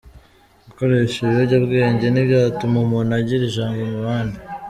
[0.65, 4.37] Gukoresha ibiyobyabwenge ntibyatuma umuntu agira ijambo mu bandi